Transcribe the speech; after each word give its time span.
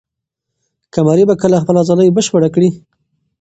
قمري 0.93 1.23
به 1.29 1.35
کله 1.41 1.57
خپله 1.63 1.81
ځالۍ 1.87 2.09
بشپړه 2.15 2.49
کړي؟ 2.55 2.69